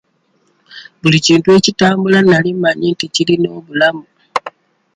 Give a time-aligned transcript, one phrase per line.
[1.01, 4.05] Buli kintu ekitambula nali mmanyi nti kirina obulamu.